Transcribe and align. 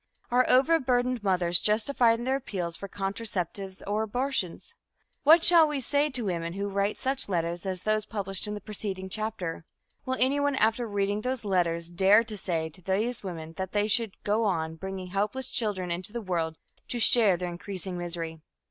Are 0.31 0.49
overburdened 0.49 1.21
mothers 1.21 1.61
justified 1.61 2.17
in 2.17 2.25
their 2.25 2.37
appeals 2.37 2.75
for 2.75 2.87
contraceptives 2.89 3.83
or 3.85 4.01
abortions? 4.01 4.73
What 5.21 5.43
shall 5.43 5.67
we 5.67 5.79
say 5.79 6.09
to 6.09 6.25
women 6.25 6.53
who 6.53 6.69
write 6.69 6.97
such 6.97 7.29
letters 7.29 7.67
as 7.67 7.83
those 7.83 8.07
published 8.07 8.47
in 8.47 8.55
the 8.55 8.61
preceding 8.61 9.09
chapter? 9.09 9.63
Will 10.03 10.17
anyone, 10.19 10.55
after 10.55 10.87
reading 10.87 11.21
those 11.21 11.45
letters, 11.45 11.91
dare 11.91 12.23
to 12.23 12.35
say 12.35 12.67
to 12.69 12.81
these 12.81 13.21
women 13.21 13.53
that 13.57 13.73
they 13.73 13.87
should 13.87 14.15
go 14.23 14.43
on 14.45 14.73
bringing 14.73 15.09
helpless 15.09 15.47
children 15.49 15.91
into 15.91 16.11
the 16.11 16.19
world 16.21 16.57
to 16.87 16.99
share 16.99 17.37
their 17.37 17.49
increasing 17.49 17.95
misery? 17.95 18.41